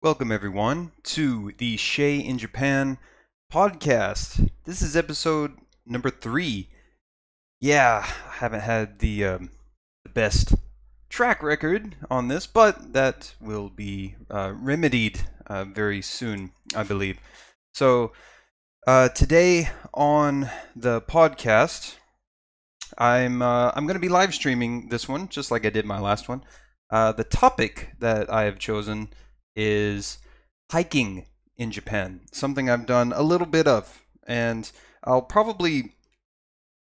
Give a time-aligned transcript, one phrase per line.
[0.00, 2.98] Welcome, everyone, to the Shay in Japan
[3.52, 4.48] podcast.
[4.64, 5.54] This is episode
[5.84, 6.68] number three.
[7.60, 9.50] Yeah, I haven't had the, um,
[10.04, 10.54] the best
[11.08, 17.18] track record on this, but that will be uh, remedied uh, very soon, I believe.
[17.74, 18.12] So,
[18.86, 21.96] uh, today on the podcast,
[22.96, 25.98] I'm uh, I'm going to be live streaming this one, just like I did my
[25.98, 26.44] last one.
[26.88, 29.08] Uh, the topic that I have chosen
[29.58, 30.18] is
[30.70, 31.26] hiking
[31.56, 34.70] in Japan, something I've done a little bit of, and
[35.02, 35.96] I'll probably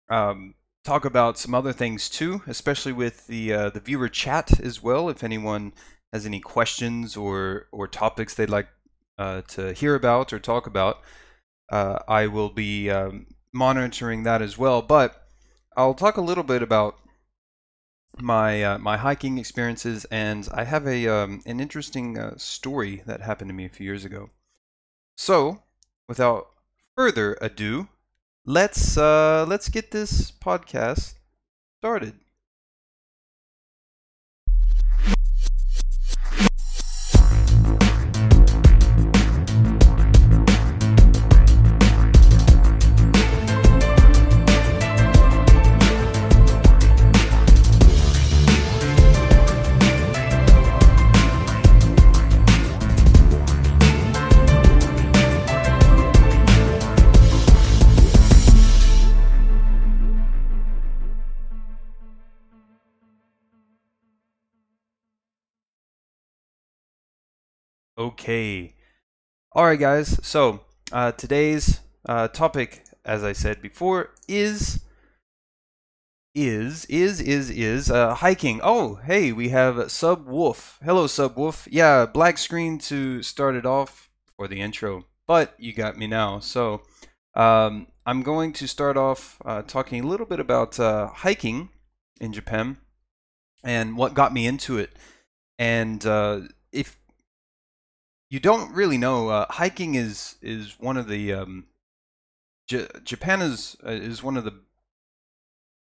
[0.09, 0.55] um,
[0.85, 5.09] talk about some other things too, especially with the uh, the viewer chat as well.
[5.09, 5.73] If anyone
[6.13, 8.69] has any questions or or topics they'd like
[9.17, 11.01] uh, to hear about or talk about,
[11.69, 14.81] uh, I will be um, monitoring that as well.
[14.81, 15.27] But
[15.75, 16.95] I'll talk a little bit about
[18.21, 23.21] my uh, my hiking experiences, and I have a um, an interesting uh, story that
[23.21, 24.29] happened to me a few years ago.
[25.17, 25.63] So,
[26.07, 26.47] without
[26.95, 27.87] further ado,
[28.45, 31.15] let's uh, let's get this podcast
[31.79, 32.22] started.
[68.03, 68.75] Okay.
[69.53, 70.19] All right, guys.
[70.27, 70.59] So
[70.91, 74.81] uh, today's uh, topic, as I said before, is
[76.35, 78.59] is is is is uh, hiking.
[78.61, 80.79] Oh, hey, we have Subwoof.
[80.83, 81.65] Hello, Subwoof.
[81.71, 86.39] Yeah, black screen to start it off for the intro, but you got me now.
[86.39, 86.81] So
[87.35, 91.69] um, I'm going to start off uh, talking a little bit about uh, hiking
[92.19, 92.79] in Japan
[93.63, 94.91] and what got me into it.
[95.57, 96.41] And uh,
[96.73, 96.97] if
[98.33, 99.29] you don't really know.
[99.29, 101.65] Uh, hiking is is one of the um,
[102.67, 104.59] J- Japan is uh, is one of the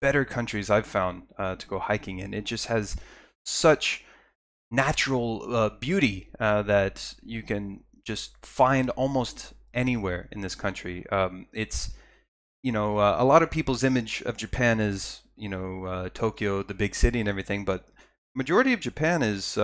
[0.02, 2.34] better countries I've found uh, to go hiking in.
[2.34, 2.98] It just has
[3.46, 4.04] such
[4.70, 11.08] natural uh, beauty uh, that you can just find almost anywhere in this country.
[11.12, 11.92] Um, it's
[12.62, 16.74] you know uh, a lot of people's image of Japan is you know Tokyo, the
[16.74, 17.88] big city, and everything, but
[18.36, 19.58] majority of Japan is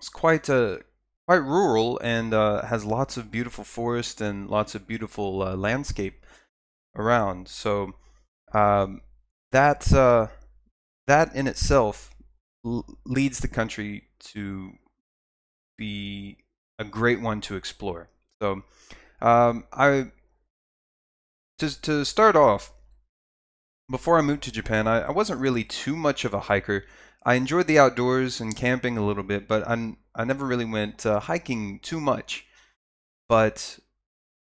[0.00, 0.82] it's quite a
[1.28, 6.24] quite rural and uh, has lots of beautiful forest and lots of beautiful uh, landscape
[6.96, 7.48] around.
[7.48, 7.92] So
[8.54, 9.02] um,
[9.52, 10.28] that uh,
[11.06, 12.14] that in itself
[13.04, 14.72] leads the country to
[15.76, 16.38] be
[16.78, 18.08] a great one to explore.
[18.40, 18.62] So
[19.20, 20.12] um, I
[21.58, 22.72] to to start off.
[23.90, 26.86] Before I moved to Japan, I, I wasn't really too much of a hiker.
[27.22, 31.06] I enjoyed the outdoors and camping a little bit, but I'm, I never really went
[31.06, 32.44] uh, hiking too much.
[33.28, 33.78] But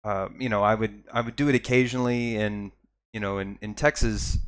[0.03, 2.72] uh, you know, I would I would do it occasionally, and
[3.14, 4.40] you know, in in Texas,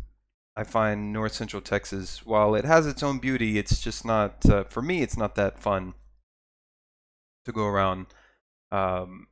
[0.55, 4.63] I find North Central Texas, while it has its own beauty, it's just not uh,
[4.63, 5.01] for me.
[5.01, 5.93] It's not that fun
[7.45, 8.07] to go around
[8.71, 9.27] um,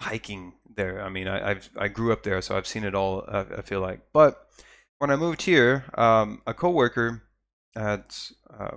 [0.00, 1.02] hiking there.
[1.02, 3.24] I mean, I, I've I grew up there, so I've seen it all.
[3.28, 4.48] I, I feel like, but
[4.98, 7.22] when I moved here, um, a coworker
[7.74, 8.76] at uh,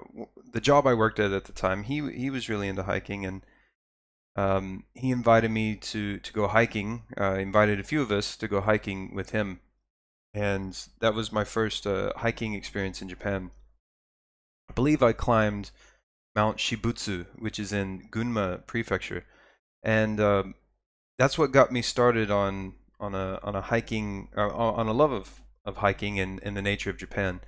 [0.51, 3.41] the job I worked at at the time, he he was really into hiking, and
[4.35, 7.03] um, he invited me to to go hiking.
[7.19, 9.59] Uh, invited a few of us to go hiking with him,
[10.33, 13.51] and that was my first uh, hiking experience in Japan.
[14.69, 15.71] I believe I climbed
[16.35, 19.25] Mount Shibutsu, which is in Gunma Prefecture,
[19.83, 20.55] and um,
[21.17, 25.11] that's what got me started on on a on a hiking uh, on a love
[25.11, 27.41] of of hiking and, and the nature of Japan.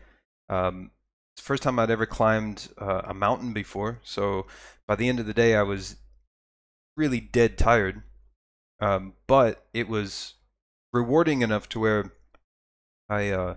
[0.49, 0.91] Um,
[1.37, 4.47] it's the first time I'd ever climbed uh, a mountain before, so
[4.87, 5.97] by the end of the day, I was
[6.95, 8.01] really dead tired.
[8.79, 10.33] Um, but it was
[10.91, 12.11] rewarding enough to where
[13.07, 13.55] I uh,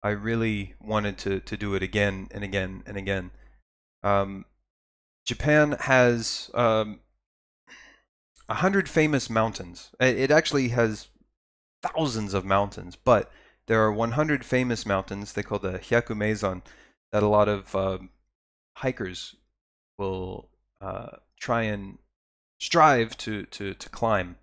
[0.00, 3.32] I really wanted to to do it again and again and again.
[4.04, 4.44] Um,
[5.26, 7.00] Japan has um,
[8.48, 9.90] a hundred famous mountains.
[9.98, 11.08] It actually has
[11.82, 13.28] thousands of mountains, but
[13.66, 15.32] there are 100 famous mountains.
[15.32, 16.62] They call the Hyakumeizan
[17.12, 17.98] that a lot of uh,
[18.76, 19.36] hikers
[19.98, 20.48] will
[20.80, 21.98] uh, try and
[22.60, 24.36] strive to, to, to climb.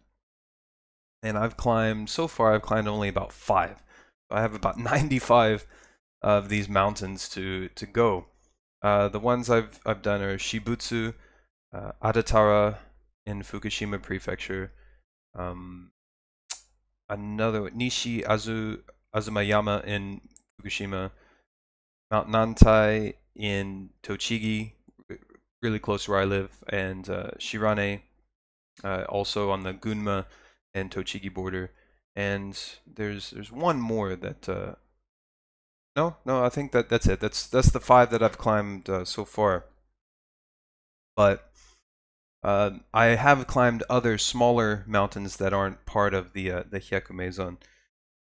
[1.23, 3.81] And I've climbed, so far, I've climbed only about five.
[4.29, 5.65] I have about 95
[6.21, 8.25] of these mountains to, to go.
[8.81, 11.13] Uh, the ones I've, I've done are Shibutsu,
[11.73, 12.77] uh, Adatara
[13.25, 14.71] in Fukushima Prefecture,
[15.37, 15.91] um,
[17.09, 18.81] another Nishi Azu
[19.15, 20.21] Azumayama in
[20.61, 21.11] Fukushima,
[22.11, 24.73] Mount Nantai in Tochigi,
[25.61, 28.01] really close to where I live, and uh, Shirane,
[28.83, 30.25] uh, also on the Gunma
[30.73, 31.71] and Tochigi border.
[32.15, 32.57] And
[32.87, 34.75] there's there's one more that uh,
[35.95, 37.19] no no I think that that's it.
[37.19, 39.65] That's that's the five that I've climbed uh, so far.
[41.15, 41.51] But
[42.43, 47.57] uh, I have climbed other smaller mountains that aren't part of the uh, the Hyakumeizan.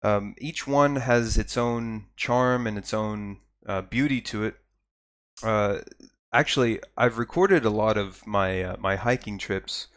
[0.03, 4.57] Um, each one has its own charm and its own uh, beauty to it.
[5.43, 5.79] Uh,
[6.33, 9.89] actually, I've recorded a lot of my uh, my hiking trips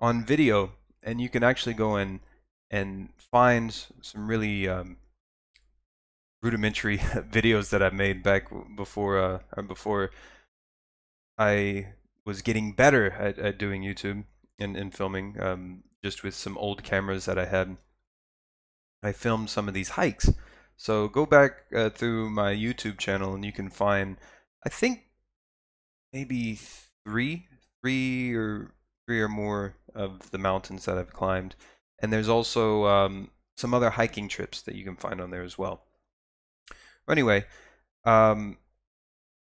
[0.00, 0.72] on video,
[1.02, 2.20] and you can actually go in
[2.70, 4.96] and find some really um,
[6.42, 10.10] rudimentary videos that I've made back before uh, before
[11.38, 11.88] I
[12.24, 14.24] was getting better at, at doing YouTube
[14.58, 17.76] and, and filming, um, just with some old cameras that I had.
[19.02, 20.30] I filmed some of these hikes.
[20.76, 24.16] So go back uh, through my YouTube channel and you can find,
[24.64, 25.04] I think,
[26.12, 26.58] maybe
[27.04, 27.46] three,
[27.80, 28.72] three or
[29.06, 31.54] three or more of the mountains that I've climbed.
[32.00, 35.56] And there's also um, some other hiking trips that you can find on there as
[35.56, 35.84] well.
[37.08, 37.44] Anyway,
[38.04, 38.58] um,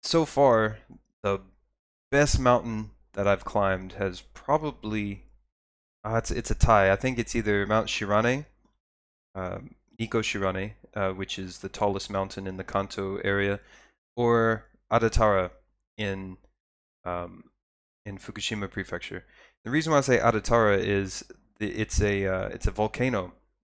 [0.02, 0.78] so far
[1.23, 1.40] the
[2.11, 5.25] best mountain that I've climbed has probably
[6.05, 6.93] uh, it's it's a tie.
[6.93, 8.46] I think it's either Mount Shirane,
[9.34, 13.60] um, Nikko Shirane, uh, which is the tallest mountain in the Kanto area,
[14.16, 15.50] or Adatara
[15.96, 16.37] in
[17.04, 17.44] um,
[18.04, 19.25] in Fukushima Prefecture.
[19.64, 21.25] The reason why I say Adatara is
[21.60, 23.32] it's a uh, it's a volcano.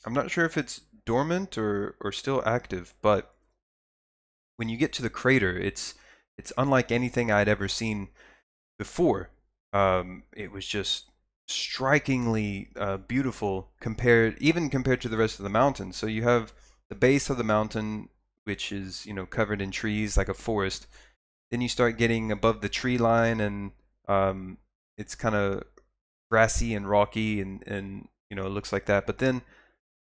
[0.06, 3.34] I'm not sure if it's dormant or or still active, but
[4.58, 5.96] when you get to the crater, it's
[6.38, 8.10] it's unlike anything I'd ever seen
[8.78, 9.30] before.
[9.72, 11.09] Um, it was just
[11.50, 15.92] strikingly uh, beautiful compared even compared to the rest of the mountain.
[15.92, 16.54] So you have
[16.90, 18.10] the base of the mountain,
[18.44, 20.88] which is you know covered in trees like a forest.
[21.52, 23.72] Then you start getting above the tree line, and
[24.08, 24.58] um,
[24.98, 25.64] it's kind of
[26.30, 29.06] grassy and rocky, and and you know it looks like that.
[29.08, 29.42] But then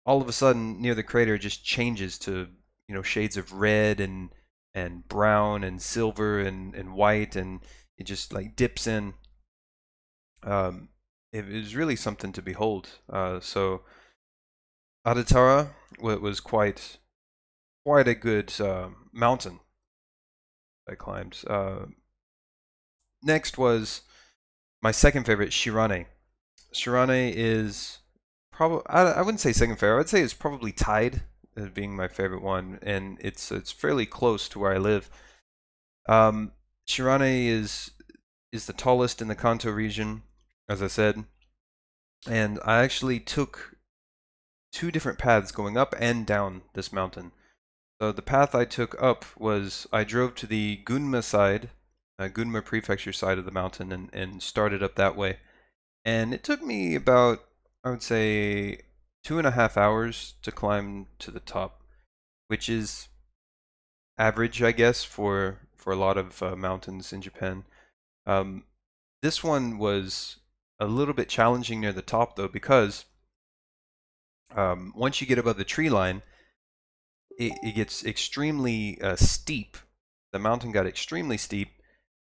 [0.05, 2.47] all of a sudden, near the crater, it just changes to
[2.87, 4.29] you know shades of red and
[4.75, 7.61] and brown and silver and and white, and
[7.97, 9.15] it just like dips in.
[10.43, 10.89] Um,
[11.33, 12.89] it was really something to behold.
[13.09, 13.81] Uh, so
[15.05, 15.69] Adatara
[15.99, 16.97] was quite
[17.85, 19.59] quite a good uh, mountain
[20.89, 21.39] I climbed.
[21.47, 21.87] Uh,
[23.21, 24.01] next was
[24.81, 26.05] my second favorite, Shirane.
[26.73, 27.99] Shirane is
[28.51, 29.95] probably I, I wouldn't say second favorite.
[29.95, 31.23] I would say it's probably tied
[31.55, 35.09] as being my favorite one, and it's it's fairly close to where I live.
[36.07, 36.51] Um,
[36.87, 37.91] Shirane is
[38.51, 40.23] is the tallest in the Kanto region,
[40.69, 41.25] as I said,
[42.27, 43.77] and I actually took
[44.71, 47.31] two different paths going up and down this mountain.
[48.01, 51.69] So the path I took up was I drove to the Gunma side,
[52.19, 55.37] uh, Gunma Prefecture side of the mountain, and, and started up that way.
[56.03, 57.43] And it took me about,
[57.83, 58.81] I would say,
[59.23, 61.81] two and a half hours to climb to the top,
[62.47, 63.07] which is
[64.17, 67.65] average, I guess, for for a lot of uh, mountains in Japan.
[68.25, 68.63] Um,
[69.21, 70.37] this one was
[70.79, 73.05] a little bit challenging near the top though because
[74.55, 76.21] um, once you get above the tree line,
[77.37, 79.77] it, it gets extremely uh, steep.
[80.31, 81.69] The mountain got extremely steep,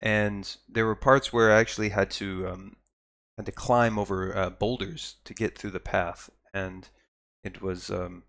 [0.01, 2.77] and there were parts where I actually had to um,
[3.37, 6.89] had to climb over uh, boulders to get through the path, and
[7.45, 8.25] it was um,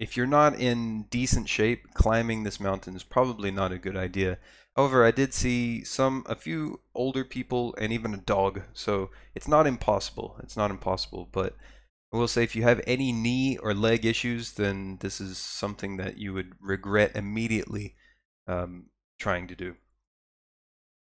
[0.00, 4.38] if you're not in decent shape, climbing this mountain is probably not a good idea.
[4.74, 9.46] However, I did see some, a few older people and even a dog, so it's
[9.46, 10.36] not impossible.
[10.42, 11.54] It's not impossible, but
[12.14, 15.98] I will say if you have any knee or leg issues, then this is something
[15.98, 17.94] that you would regret immediately
[18.48, 18.86] um,
[19.18, 19.76] trying to do.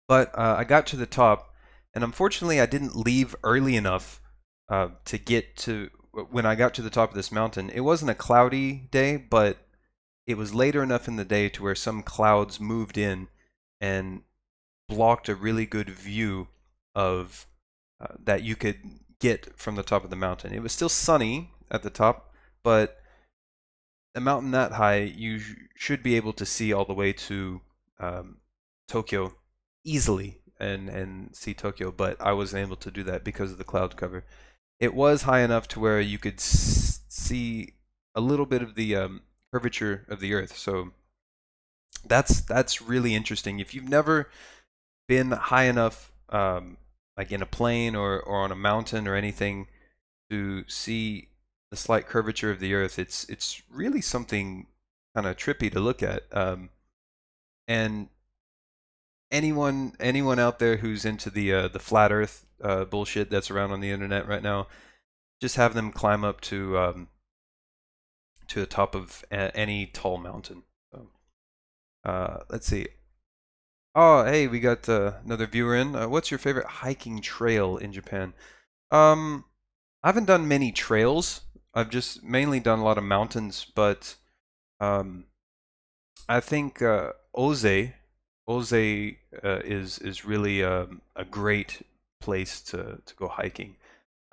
[0.07, 1.55] But uh, I got to the top,
[1.95, 4.21] and unfortunately, I didn't leave early enough
[4.69, 5.89] uh, to get to
[6.31, 7.69] when I got to the top of this mountain.
[7.69, 9.57] It wasn't a cloudy day, but
[10.25, 13.27] it was later enough in the day to where some clouds moved in
[13.81, 14.23] and
[14.87, 16.47] blocked a really good view
[16.93, 17.47] of
[17.99, 18.77] uh, that you could
[19.19, 20.53] get from the top of the mountain.
[20.53, 22.99] It was still sunny at the top, but
[24.13, 27.59] a mountain that high, you sh should be able to see all the way to
[27.99, 28.37] um,
[28.87, 29.33] Tokyo
[29.83, 31.91] easily and and see Tokyo.
[31.91, 34.23] But I wasn't able to do that because of the cloud cover.
[34.79, 37.73] It was high enough to where you could see
[38.13, 39.21] a little bit of the um,
[39.53, 40.57] curvature of the Earth.
[40.57, 40.91] So
[42.05, 43.59] that's that's really interesting.
[43.59, 44.29] If you've never
[45.07, 46.77] been high enough um,
[47.17, 49.67] like in a plane or, or on a mountain or anything
[50.29, 51.29] to see
[51.71, 54.67] the slight curvature of the earth it's it's really something
[55.15, 56.69] kind of trippy to look at um,
[57.67, 58.07] and
[59.31, 63.71] anyone anyone out there who's into the uh, the flat earth uh, bullshit that's around
[63.71, 64.67] on the internet right now
[65.41, 67.07] just have them climb up to um,
[68.47, 71.09] to the top of a- any tall mountain so,
[72.03, 72.87] uh, let's see
[73.97, 75.95] Oh, hey, we got uh, another viewer in.
[75.95, 78.33] Uh, what's your favorite hiking trail in Japan?
[78.91, 79.45] Um,
[80.03, 81.41] I haven't done many trails.
[81.73, 84.15] I've just mainly done a lot of mountains, but
[84.81, 85.27] um,
[86.27, 87.93] I think uh, Oze,
[88.47, 91.81] Oze uh, is is really um, a great
[92.27, 93.71] place to to go hiking.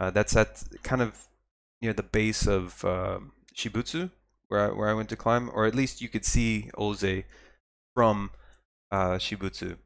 [0.01, 0.51] Uh, that's at
[0.83, 1.13] kind of
[1.83, 4.11] near the base of um Shibutsu,
[4.49, 7.25] where I, where I went to climb, or at least you could see Oze
[7.95, 8.31] from
[8.91, 9.77] uh, Shibutsu.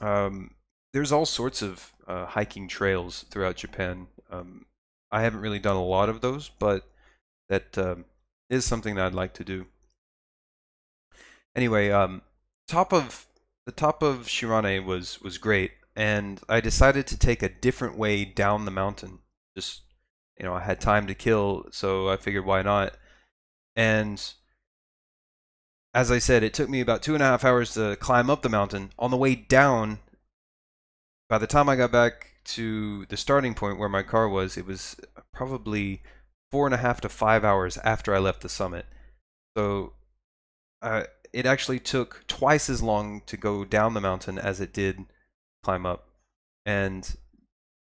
[0.00, 0.50] Um,
[0.92, 4.06] there's all sorts of uh, hiking trails throughout Japan.
[4.30, 4.66] Um,
[5.10, 6.82] I haven't really done a lot of those, but
[7.48, 8.04] that um,
[8.50, 9.66] is something that I'd like to do.
[11.54, 12.22] Anyway, um,
[12.68, 13.26] top of
[13.66, 18.24] the top of Shirane was was great, and I decided to take a different way
[18.24, 19.20] down the mountain.
[19.56, 19.82] Just
[20.38, 22.94] you know, I had time to kill, so I figured why not.
[23.74, 24.22] And
[25.94, 28.42] as I said, it took me about two and a half hours to climb up
[28.42, 28.92] the mountain.
[28.98, 29.98] On the way down,
[31.30, 34.66] by the time I got back to the starting point where my car was, it
[34.66, 34.96] was
[35.32, 36.02] probably
[36.52, 38.84] four and a half to five hours after I left the summit.
[39.56, 39.94] So
[40.82, 45.06] uh, it actually took twice as long to go down the mountain as it did
[45.66, 46.06] climb up.
[46.64, 47.16] And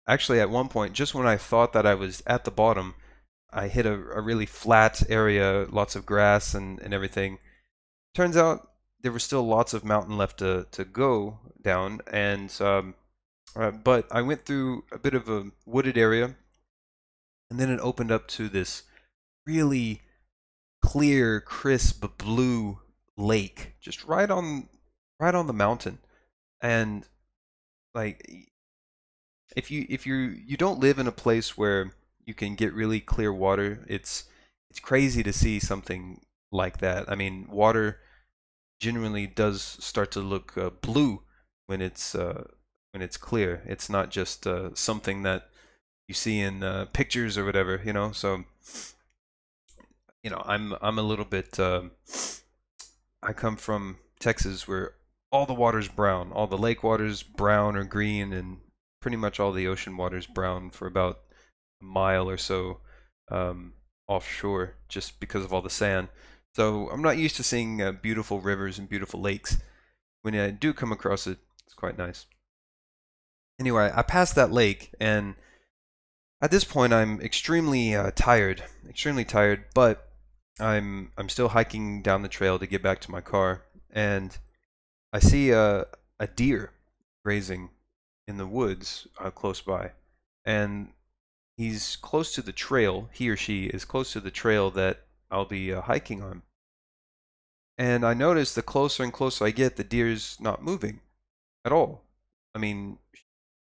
[0.09, 2.95] actually, at one point, just when I thought that I was at the bottom,
[3.53, 7.39] I hit a, a really flat area, lots of grass and, and everything.
[8.15, 8.71] Turns out
[9.03, 12.95] there were still lots of mountain left to, to go down, and um,
[13.55, 16.35] uh, but I went through a bit of a wooded area,
[17.51, 18.85] and then it opened up to this
[19.47, 20.01] really
[20.83, 22.81] clear, crisp blue
[23.19, 24.69] lake, just right on
[25.21, 25.99] right on the mountain,
[26.63, 27.07] and
[27.97, 28.53] like
[29.57, 31.93] if you if you you don't live in a place where
[32.27, 34.25] you can get really clear water, it's
[34.71, 36.21] it's crazy to see something
[36.53, 37.11] like that.
[37.11, 38.01] I mean, water
[38.79, 41.23] genuinely does start to look uh, blue
[41.67, 42.45] when it's uh,
[42.93, 43.63] when it's clear.
[43.67, 45.49] It's not just uh, something that
[46.07, 48.13] you see in uh, pictures or whatever, you know.
[48.13, 48.45] So,
[50.23, 51.59] you know, I'm I'm a little bit.
[51.59, 51.93] Um,
[53.23, 54.93] I come from Texas, where
[55.33, 58.59] all the water's brown, all the lake water's brown or green, and
[59.01, 61.21] pretty much all the ocean water's brown for about
[61.81, 62.81] a mile or so
[63.31, 63.73] um,
[64.09, 66.09] offshore, just because of all the sand.
[66.55, 69.59] So I'm not used to seeing uh, beautiful rivers and beautiful lakes.
[70.23, 72.27] When I do come across it, it's quite nice.
[73.61, 75.35] Anyway, I passed that lake, and
[76.41, 79.65] at this point, I'm extremely uh, tired, extremely tired.
[79.75, 80.09] But
[80.61, 84.37] I'm I'm still hiking down the trail to get back to my car, and
[85.13, 85.87] I see a
[86.19, 86.73] a deer
[87.25, 87.71] grazing
[88.27, 89.93] in the woods uh, close by,
[90.45, 90.93] and
[91.57, 93.09] he's close to the trail.
[93.13, 96.43] He or she is close to the trail that I'll be uh, hiking on.
[97.79, 101.01] And I notice the closer and closer I get, the deer's not moving
[101.65, 102.03] at all.
[102.55, 102.99] I mean,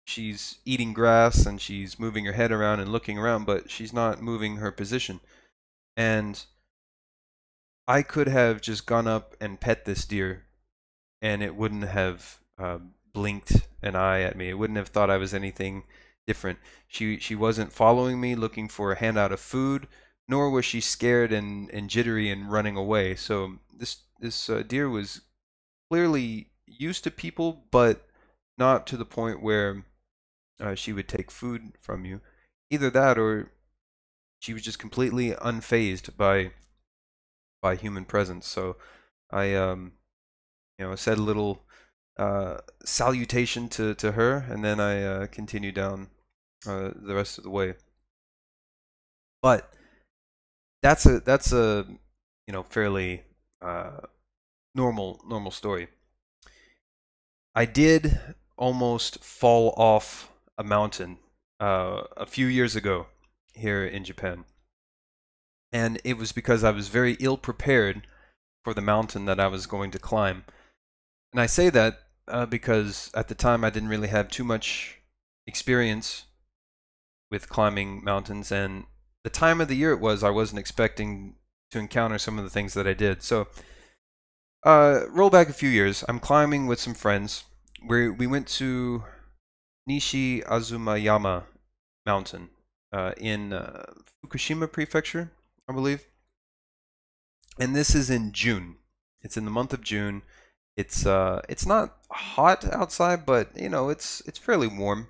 [0.04, 4.20] she's eating grass and she's moving her head around and looking around, but she's not
[4.20, 5.20] moving her position.
[5.96, 6.44] And
[7.88, 10.44] I could have just gone up and pet this deer,
[11.23, 12.79] and it wouldn't have uh,
[13.14, 14.50] blinked an eye at me.
[14.50, 15.85] It wouldn't have thought I was anything
[16.26, 16.59] different.
[16.87, 19.88] She she wasn't following me, looking for a handout of food
[20.29, 23.14] nor was she scared and, and jittery and running away.
[23.14, 25.23] So this this uh, deer was
[25.91, 28.07] clearly used to people, but
[28.57, 29.85] not to the point where
[30.61, 32.21] uh, she would take food from you.
[32.71, 33.52] Either that, or
[34.38, 36.52] she was just completely unfazed by
[37.61, 38.47] by human presence.
[38.47, 38.76] So
[39.31, 39.93] I um
[40.79, 41.62] you know said a little
[42.19, 46.09] uh, salutation to, to her, and then I uh, continued down
[46.67, 47.75] uh, the rest of the way.
[49.41, 49.73] But
[50.83, 51.87] that's a that's a
[52.47, 53.25] you know fairly
[53.61, 54.00] uh,
[54.75, 55.88] normal normal story.
[57.55, 58.19] I did
[58.57, 61.19] almost fall off a mountain
[61.61, 63.07] uh, a few years ago
[63.55, 64.45] here in Japan,
[65.73, 68.07] and it was because I was very ill prepared
[68.64, 70.45] for the mountain that I was going to climb.
[71.32, 71.98] And I say that
[72.28, 74.98] uh, because at the time I didn't really have too much
[75.46, 76.26] experience
[77.30, 78.84] with climbing mountains, and
[79.24, 81.36] the time of the year it was, I wasn't expecting
[81.70, 83.22] to encounter some of the things that I did.
[83.22, 83.48] So,
[84.64, 86.04] uh, roll back a few years.
[86.08, 87.44] I'm climbing with some friends.
[87.88, 89.04] We we went to
[89.88, 91.44] Nishi Azumayama
[92.06, 92.50] Mountain
[92.92, 93.84] uh, in uh,
[94.24, 95.32] Fukushima Prefecture,
[95.68, 96.06] I believe.
[97.58, 98.76] And this is in June.
[99.22, 100.22] It's in the month of June.
[100.76, 105.09] It's uh, it's not hot outside, but you know, it's it's fairly warm.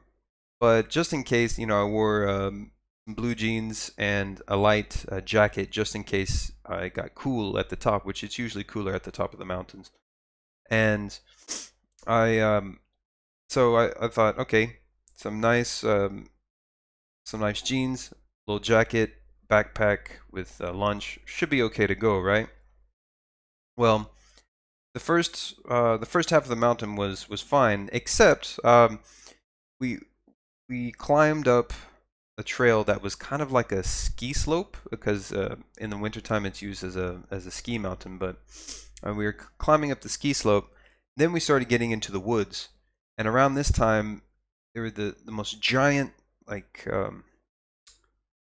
[0.60, 2.70] But just in case, you know, I wore um,
[3.06, 7.76] blue jeans and a light uh, jacket just in case I got cool at the
[7.76, 9.90] top, which it's usually cooler at the top of the mountains.
[10.70, 11.18] And
[12.06, 12.80] I um,
[13.48, 14.78] so I, I thought, okay,
[15.14, 16.28] some nice um,
[17.24, 18.12] some nice jeans,
[18.46, 19.14] little jacket,
[19.48, 22.48] backpack with uh, lunch should be okay to go, right?
[23.76, 24.11] Well,
[24.94, 29.00] the first uh, the first half of the mountain was was fine, except um,
[29.80, 29.98] we
[30.68, 31.72] we climbed up
[32.38, 36.46] a trail that was kind of like a ski slope because uh, in the wintertime
[36.46, 38.18] it's used as a as a ski mountain.
[38.18, 38.36] But
[39.06, 40.74] uh, we were climbing up the ski slope.
[41.16, 42.68] Then we started getting into the woods,
[43.16, 44.22] and around this time
[44.74, 46.12] there were the the most giant
[46.46, 47.24] like um,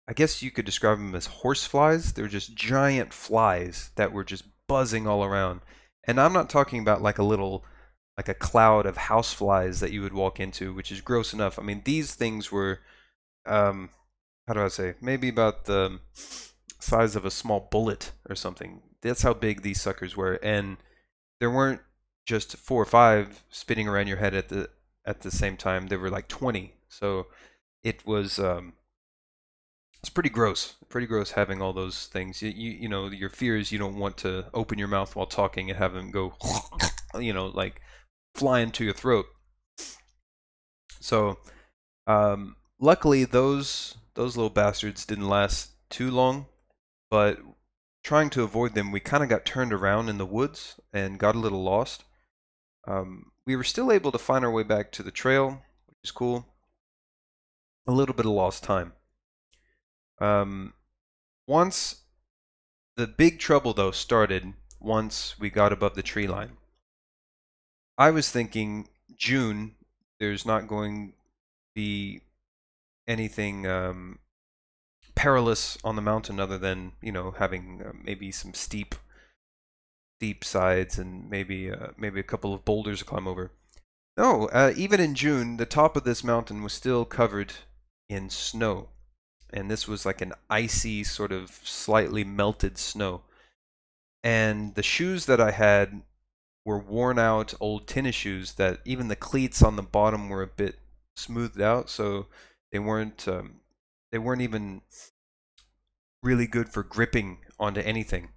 [0.09, 2.13] I guess you could describe them as horse flies.
[2.13, 5.61] They're just giant flies that were just buzzing all around.
[6.05, 7.65] And I'm not talking about like a little
[8.17, 11.59] like a cloud of houseflies that you would walk into, which is gross enough.
[11.59, 12.81] I mean, these things were
[13.47, 13.91] um
[14.47, 14.95] how do I say?
[15.01, 16.01] Maybe about the
[16.81, 18.83] size of a small bullet or something.
[19.01, 20.79] That's how big these suckers were and
[21.41, 21.81] there weren't
[22.25, 24.71] just four or five spinning around your head at the
[25.05, 25.89] at the same time.
[25.89, 26.75] There were like 20.
[26.89, 27.27] So
[27.83, 28.75] it was um
[30.03, 30.75] it's pretty gross.
[30.89, 32.43] Pretty gross having all those things.
[32.43, 33.71] You, you, you know, your fears.
[33.71, 36.35] You don't want to open your mouth while talking and have them go,
[37.19, 37.81] you know, like
[38.35, 39.27] fly into your throat.
[41.01, 41.39] So,
[42.07, 46.47] um, luckily those those little bastards didn't last too long.
[47.11, 47.39] But
[48.03, 51.37] trying to avoid them, we kind of got turned around in the woods and got
[51.37, 52.05] a little lost.
[52.89, 56.11] Um, we were still able to find our way back to the trail, which is
[56.11, 56.47] cool.
[57.87, 58.95] A little bit of lost time.
[60.23, 60.75] Um,
[61.49, 62.03] once
[62.97, 66.57] the big trouble though started once we got above the tree line.
[67.99, 69.75] I was thinking June.
[70.21, 71.15] There's not going to
[71.75, 72.21] be
[73.09, 74.21] anything um,
[75.17, 78.95] perilous on the mountain other than you know having uh, maybe some steep,
[80.19, 83.51] steep sides and maybe uh, maybe a couple of boulders to climb over.
[84.17, 87.55] No, uh, even in June, the top of this mountain was still covered
[88.09, 88.91] in snow
[89.53, 93.23] and this was like an icy sort of slightly melted snow.
[94.25, 96.03] And the shoes that I had
[96.65, 100.47] were worn out old tennis shoes that even the cleats on the bottom were a
[100.47, 100.79] bit
[101.17, 102.27] smoothed out, so
[102.71, 103.61] they weren't um,
[104.11, 104.83] they weren't even
[106.23, 108.29] really good for gripping onto anything.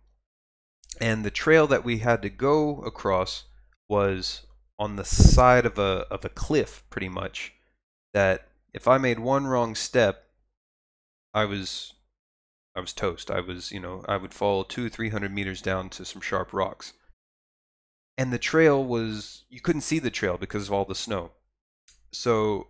[1.00, 3.44] And the trail that we had to go across
[3.88, 4.42] was
[4.80, 7.54] on the side of a of a cliff pretty much
[8.14, 10.25] that if I made one wrong step
[11.36, 11.94] I was
[12.76, 13.30] I was toast.
[13.30, 16.54] I was, you know, I would fall two, three hundred meters down to some sharp
[16.54, 16.94] rocks.
[18.18, 21.32] And the trail was you couldn't see the trail because of all the snow.
[22.14, 22.70] So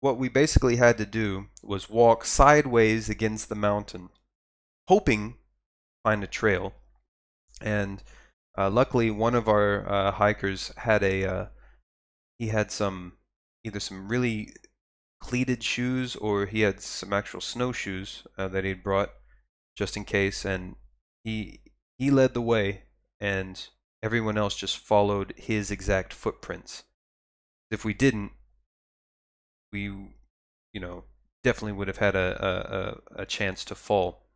[0.00, 4.10] what we basically had to do was walk sideways against the mountain,
[4.86, 5.36] hoping
[6.04, 6.74] find a trail.
[7.62, 8.02] And
[8.58, 11.46] uh, luckily, one of our uh, hikers had a uh,
[12.38, 13.14] he had some
[13.64, 14.52] either some really
[15.20, 19.10] cleated shoes or he had some actual snowshoes uh, that he'd brought
[19.76, 20.76] just in case and
[21.22, 21.60] he
[21.98, 22.82] he led the way
[23.20, 23.68] and
[24.02, 26.84] everyone else just followed his exact footprints.
[27.70, 28.32] If we didn't
[29.72, 29.82] we
[30.72, 31.04] you know
[31.44, 34.26] definitely would have had a, a, a chance to fall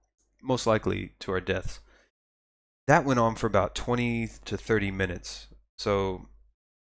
[0.42, 1.80] most likely to our deaths.
[2.86, 5.48] That went on for about 20 to 30 minutes.
[5.78, 6.28] So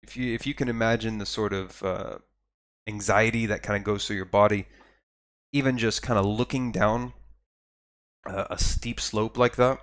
[0.02, 2.18] if you if you can imagine the sort of uh,
[2.86, 4.66] anxiety that kind of goes through your body,
[5.52, 7.12] even just kind of looking down
[8.26, 9.78] a, a steep slope like that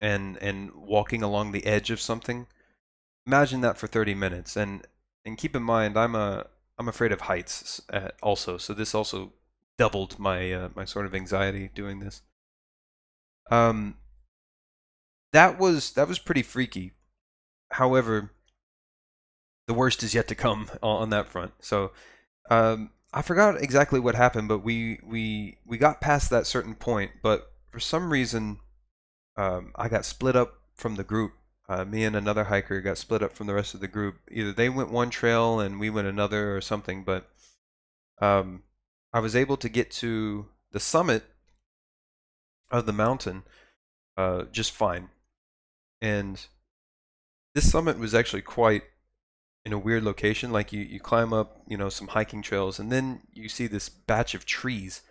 [0.00, 2.46] and and walking along the edge of something.
[3.26, 4.86] Imagine that for 30 minutes, and
[5.24, 6.46] and keep in mind I'm a
[6.78, 7.82] I'm afraid of heights
[8.22, 9.32] also, so this also
[9.76, 12.22] doubled my uh, my sort of anxiety doing this.
[13.50, 13.96] Um,
[15.32, 16.92] that was that was pretty freaky.
[17.72, 18.30] However,
[19.66, 21.52] the worst is yet to come on that front.
[21.60, 21.92] So
[22.50, 27.12] um, I forgot exactly what happened, but we we we got past that certain point,
[27.22, 28.58] but for some reason,
[29.36, 31.32] um, I got split up from the group.
[31.68, 34.16] Uh, me and another hiker got split up from the rest of the group.
[34.30, 37.04] Either they went one trail and we went another, or something.
[37.04, 37.28] But
[38.20, 38.62] um,
[39.12, 41.24] I was able to get to the summit
[42.70, 43.44] of the mountain
[44.16, 45.08] uh, just fine,
[46.02, 46.46] and
[47.54, 48.82] this summit was actually quite
[49.68, 50.50] in a weird location.
[50.50, 53.90] Like you, you climb up, you know, some hiking trails, and then you see this
[53.90, 55.02] batch of trees.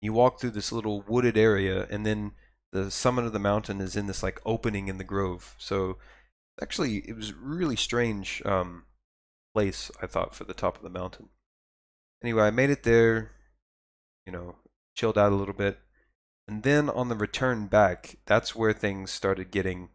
[0.00, 2.32] You walk through this little wooded area, and then
[2.72, 5.54] the summit of the mountain is in this like opening in the grove.
[5.58, 5.98] So
[6.62, 8.84] actually, it was really strange um,
[9.54, 11.28] place I thought for the top of the mountain.
[12.22, 13.32] Anyway, I made it there.
[14.26, 14.56] You know,
[14.94, 15.78] chilled out a little bit,
[16.48, 19.90] and then on the return back, that's where things started getting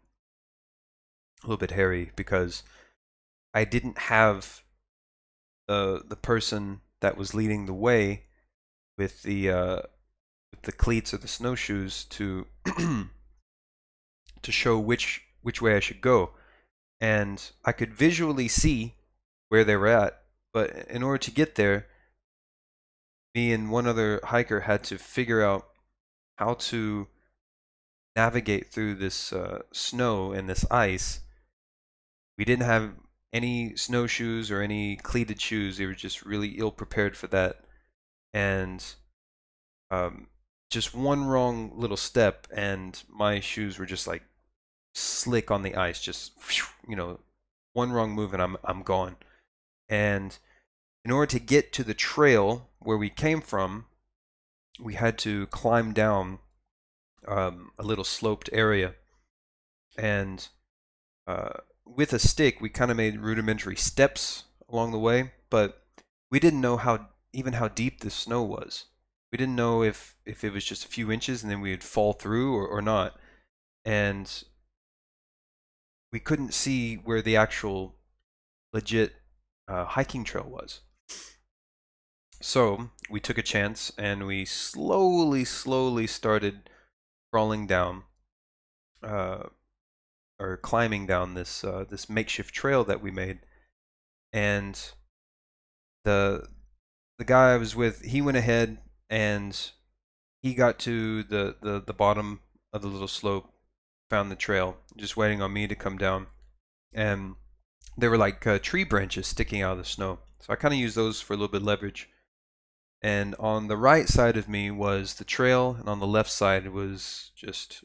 [1.43, 2.62] a little bit hairy because
[3.53, 4.63] I didn't have
[5.67, 8.23] the the person that was leading the way
[8.97, 9.81] with the uh,
[10.51, 12.47] with the cleats or the snowshoes to
[14.41, 16.31] to show which which way I should go,
[16.99, 18.95] and I could visually see
[19.49, 20.21] where they were at,
[20.53, 21.87] but in order to get there,
[23.35, 25.67] me and one other hiker had to figure out
[26.37, 27.07] how to
[28.15, 31.21] navigate through this uh, snow and this ice.
[32.37, 32.93] We didn't have
[33.34, 35.78] any snowshoes or any cleated shoes.
[35.78, 37.62] They were just really ill prepared for that.
[38.34, 38.84] And
[39.89, 40.28] um,
[40.70, 44.24] just one wrong little step, and my shoes were just like
[44.96, 46.02] slick on the ice.
[46.02, 46.32] Just
[46.88, 47.20] you know,
[47.74, 49.17] one wrong move, and I'm I'm gone.
[49.89, 50.38] And
[51.04, 53.86] in order to get to the trail where we came from,
[54.80, 56.39] we had to climb down
[57.28, 58.96] um, a little sloped area,
[59.98, 60.48] and
[61.28, 61.60] uh,
[61.95, 65.84] with a stick, we kind of made rudimentary steps along the way, but
[66.30, 68.86] we didn't know how even how deep the snow was.
[69.32, 72.13] We didn't know if if it was just a few inches and then we'd fall
[72.13, 73.17] through or, or not,
[73.86, 74.43] and
[76.12, 77.95] we couldn't see where the actual
[78.73, 79.13] legit
[79.67, 80.82] uh, hiking trail was.
[82.41, 86.69] So we took a chance and we slowly, slowly started
[87.32, 88.04] crawling down.
[89.04, 89.43] Uh,
[90.41, 93.39] or climbing down this uh, this makeshift trail that we made,
[94.34, 94.91] and
[96.04, 96.47] the
[97.19, 99.71] the guy I was with, he went ahead and
[100.41, 102.39] he got to the, the, the bottom
[102.73, 103.54] of the little slope,
[104.10, 106.25] found the trail, just waiting on me to come down,
[106.91, 107.36] and
[107.95, 110.80] there were like uh, tree branches sticking out of the snow, so I kind of
[110.80, 112.10] used those for a little bit of leverage.
[113.04, 116.67] And on the right side of me was the trail, and on the left side
[116.71, 117.84] was just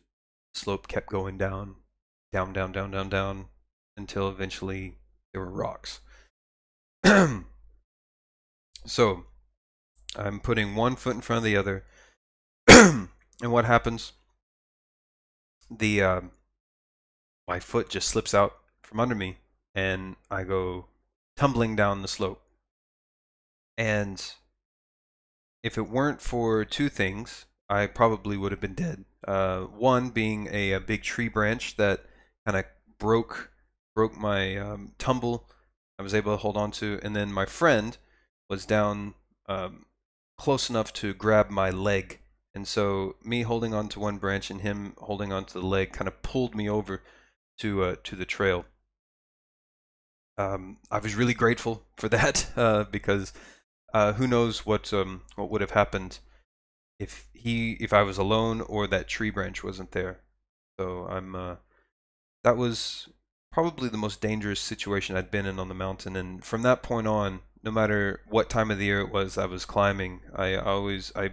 [0.55, 1.77] slope kept going down
[2.33, 3.47] down, down, down, down, down
[3.97, 4.97] until eventually
[5.33, 6.01] there were rocks.
[8.85, 9.25] so
[10.17, 11.85] I'm putting one foot in front of the other,
[12.69, 13.09] and
[13.41, 14.13] what happens?
[15.71, 16.21] The uh,
[17.49, 19.39] my foot just slips out from under me,
[19.75, 20.87] and I go
[21.37, 22.43] tumbling down the slope.
[23.77, 24.25] And
[25.63, 29.05] if it weren't for two things, I probably would have been dead.
[29.27, 32.05] Uh, one being a, a, big tree branch that
[32.47, 32.65] kind of
[32.99, 33.51] broke
[33.95, 35.49] broke my um, tumble.
[35.99, 37.97] I was able to hold on to, and then my friend
[38.49, 39.15] was down
[39.49, 39.87] um,
[40.39, 42.21] close enough to grab my leg,
[42.55, 45.93] and so me holding on to one branch and him holding on to the leg
[45.93, 47.03] kind of pulled me over
[47.59, 48.65] to uh, to the trail.
[50.39, 53.33] Um, I was really grateful for that uh, because
[53.93, 56.19] uh, who knows what um, what would have happened
[56.99, 60.21] if he if I was alone or that tree branch wasn't there.
[60.79, 61.57] So I'm uh,
[62.47, 63.09] that was
[63.51, 66.15] probably the most dangerous situation I'd been in on the mountain.
[66.15, 69.47] And from that point on, no matter what time of the year it was I
[69.47, 71.33] was climbing, I always I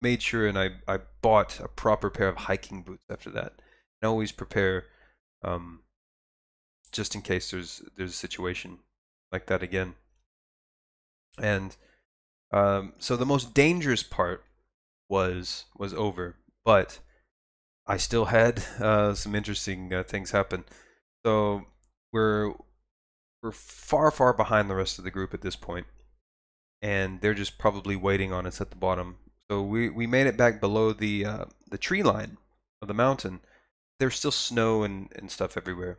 [0.00, 3.52] made sure and I, I bought a proper pair of hiking boots after that.
[4.00, 4.84] And always prepare
[5.42, 5.80] um,
[6.92, 8.78] just in case there's there's a situation
[9.30, 9.96] like that again.
[11.36, 11.76] And
[12.52, 14.42] um, so the most dangerous part
[15.10, 17.00] was was over, but
[17.86, 20.64] I still had uh, some interesting uh, things happen.
[21.24, 21.66] So
[22.12, 22.54] we're
[23.42, 25.86] we're far far behind the rest of the group at this point,
[26.80, 29.16] and they're just probably waiting on us at the bottom.
[29.50, 32.38] So we we made it back below the uh, the tree line
[32.80, 33.40] of the mountain.
[34.00, 35.98] There's still snow and, and stuff everywhere.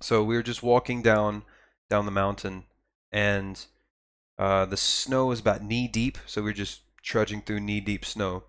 [0.00, 1.44] So we were just walking down
[1.88, 2.64] down the mountain,
[3.12, 3.64] and
[4.36, 6.18] uh, the snow is about knee deep.
[6.26, 8.44] So we we're just trudging through knee deep snow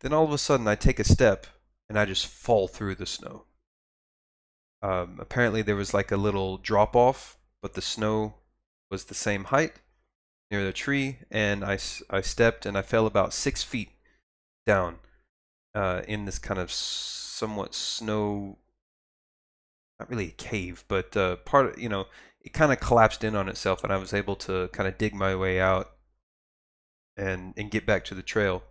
[0.00, 1.46] then all of a sudden, I take a step
[1.88, 3.44] and I just fall through the snow.
[4.82, 8.34] Um, apparently, there was like a little drop off, but the snow
[8.90, 9.80] was the same height
[10.50, 11.78] near the tree, and I,
[12.10, 13.90] I stepped and I fell about six feet
[14.64, 14.98] down
[15.74, 18.58] uh, in this kind of somewhat snow,
[19.98, 22.06] not really a cave, but uh, part of, you know,
[22.40, 25.14] it kind of collapsed in on itself, and I was able to kind of dig
[25.14, 25.90] my way out
[27.16, 28.62] and, and get back to the trail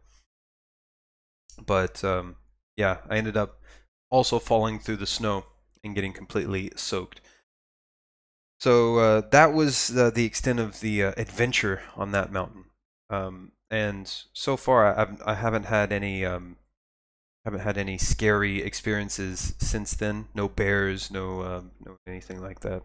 [1.63, 2.35] but um,
[2.77, 3.61] yeah, I ended up
[4.09, 5.45] also falling through the snow
[5.83, 7.21] and getting completely soaked.
[8.59, 12.65] So uh, that was uh, the extent of the uh, adventure on that mountain.
[13.09, 16.57] Um, and so far, I've, I haven't had any um,
[17.43, 20.27] haven't had any scary experiences since then.
[20.33, 22.83] No bears, no um, no anything like that.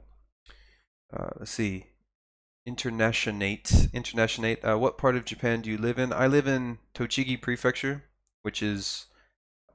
[1.13, 1.87] Uh, let's see.
[2.67, 4.63] Internationate, internationate.
[4.65, 6.13] Uh, what part of Japan do you live in?
[6.13, 8.05] I live in Tochigi Prefecture,
[8.43, 9.07] which is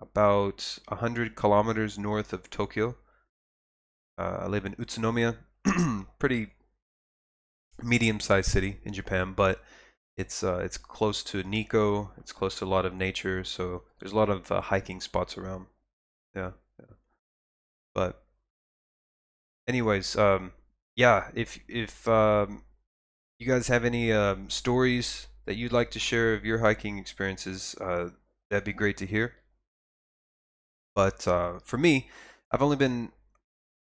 [0.02, 2.96] about 100 kilometers north of Tokyo.
[4.18, 5.38] Uh, I live in Utsunomiya,
[6.20, 6.54] pretty
[7.82, 9.62] medium-sized city in Japan, but
[10.18, 12.12] it's uh, it's close to Nikko.
[12.18, 15.38] It's close to a lot of nature, so there's a lot of uh, hiking spots
[15.38, 15.66] around.
[16.34, 16.96] Yeah, yeah.
[17.94, 18.24] But
[19.68, 20.54] anyways, um,
[20.96, 21.32] yeah.
[21.34, 22.64] If if um,
[23.40, 27.76] you guys have any um, stories that you'd like to share of your hiking experiences,
[27.82, 28.10] uh,
[28.50, 29.34] that'd be great to hear.
[30.96, 32.10] But uh, for me,
[32.52, 33.12] I've only been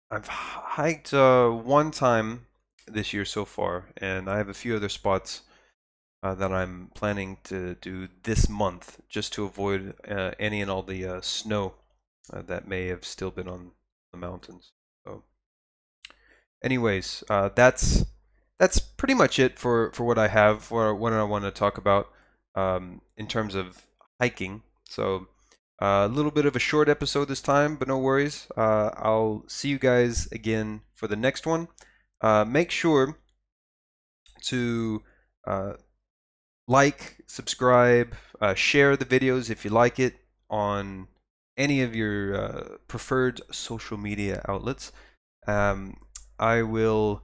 [0.09, 2.45] I've hiked uh, one time
[2.87, 5.41] this year so far, and I have a few other spots
[6.21, 10.83] uh, that I'm planning to do this month, just to avoid uh, any and all
[10.83, 11.73] the uh, snow
[12.31, 13.71] uh, that may have still been on
[14.11, 14.71] the mountains.
[15.05, 15.23] So,
[16.63, 18.05] anyways, that's
[18.59, 21.77] that's pretty much it for for what I have for what I want to talk
[21.77, 22.09] about
[22.55, 23.87] um, in terms of
[24.23, 24.63] hiking.
[24.87, 25.27] So.
[25.81, 28.47] Uh, a little bit of a short episode this time, but no worries.
[28.55, 31.67] Uh, I'll see you guys again for the next one.
[32.21, 33.17] Uh, make sure
[34.43, 35.01] to
[35.45, 35.73] uh,
[36.67, 40.13] like, subscribe, uh, share the videos if you like it
[40.49, 41.07] on
[41.57, 44.93] any of your uh, preferred social media outlets.
[45.47, 45.97] Um,
[46.39, 47.23] I will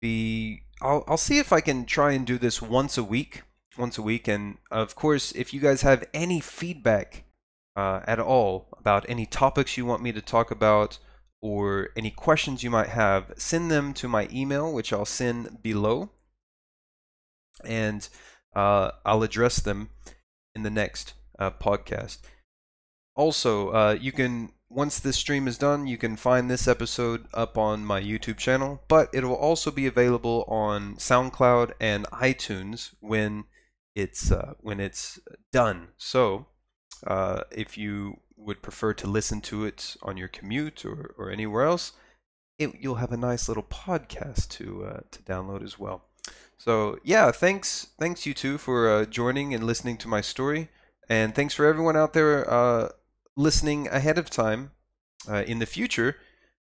[0.00, 0.62] be.
[0.82, 3.42] I'll, I'll see if I can try and do this once a week.
[3.78, 7.24] Once a week, and of course, if you guys have any feedback
[7.76, 10.98] uh, at all about any topics you want me to talk about
[11.40, 16.10] or any questions you might have, send them to my email, which I'll send below.
[17.64, 18.06] And
[18.54, 19.90] uh, I'll address them
[20.54, 22.18] in the next uh, podcast.
[23.16, 27.58] Also, uh, you can once this stream is done, you can find this episode up
[27.58, 33.44] on my YouTube channel, but it will also be available on SoundCloud and iTunes when
[33.94, 35.18] it's uh, when it's
[35.52, 35.88] done.
[35.96, 36.46] So,
[37.06, 41.64] uh, if you would prefer to listen to it on your commute or, or anywhere
[41.64, 41.92] else,
[42.58, 46.04] it, you'll have a nice little podcast to uh, to download as well.
[46.58, 50.68] So yeah, thanks, thanks you two for uh, joining and listening to my story,
[51.08, 52.90] and thanks for everyone out there uh,
[53.34, 54.72] listening ahead of time
[55.28, 56.16] uh, in the future.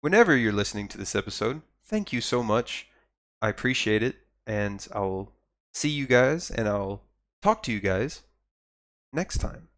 [0.02, 2.88] Whenever you're listening to this episode, thank you so much.
[3.42, 5.34] I appreciate it, and I'll
[5.74, 7.04] see you guys, and I'll
[7.42, 8.24] talk to you guys
[9.12, 9.71] next time.